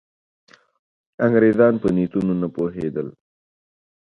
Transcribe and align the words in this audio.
انګرېزان 1.25 1.73
په 1.81 1.87
نیتونو 1.95 2.33
نه 2.41 2.47
پوهېدل. 2.55 3.07